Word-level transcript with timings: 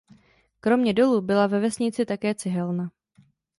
Kromě 0.59 0.93
dolu 0.93 1.21
byla 1.21 1.47
ve 1.47 1.59
vesnici 1.59 2.05
také 2.05 2.35
cihelna. 2.35 2.91